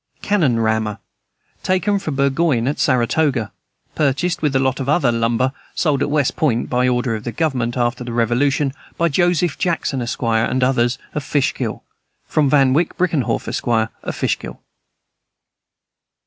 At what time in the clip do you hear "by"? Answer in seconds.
6.71-6.87, 8.97-9.09